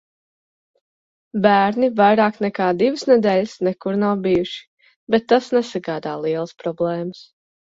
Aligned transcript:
Bērni 1.43 1.89
vairāk 1.99 2.39
nekā 2.45 2.69
divas 2.79 3.03
nedēļas 3.11 3.53
nekur 3.69 3.99
nav 4.05 4.17
bijuši, 4.25 4.65
bet 5.17 5.29
tas 5.35 5.53
nesagādā 5.59 6.17
lielas 6.25 6.57
problēmas. 6.65 7.23